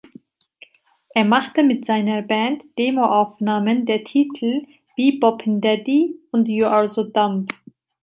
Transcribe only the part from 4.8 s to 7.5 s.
"Be-Boppin' Daddy" und "You’re So Dumb".